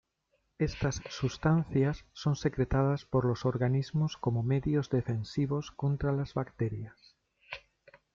Estas 0.57 0.99
sustancias 1.11 2.05
son 2.11 2.35
secretadas 2.35 3.05
por 3.05 3.23
los 3.23 3.45
organismos 3.45 4.17
como 4.17 4.41
medios 4.41 4.89
defensivos 4.89 5.69
contra 5.69 6.11
las 6.11 6.33
bacterias. 6.33 7.15